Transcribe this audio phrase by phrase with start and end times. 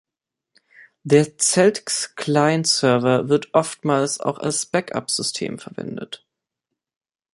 [1.03, 6.25] Der Celtx-Client-Server wird oftmals auch als Backup-System verwendet.